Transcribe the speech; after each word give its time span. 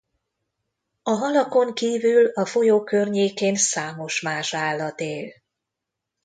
A 1.03 1.11
halakon 1.11 1.73
kívül 1.73 2.25
a 2.25 2.45
folyó 2.45 2.83
környékén 2.83 3.55
számos 3.55 4.21
más 4.21 4.53
állat 4.53 4.99
él. 4.99 5.33